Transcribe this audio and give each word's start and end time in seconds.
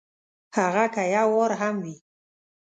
هغه 0.57 0.85
که 0.93 1.03
یو 1.15 1.27
وار 1.35 1.51
هم 1.61 1.75
وي! 1.83 1.95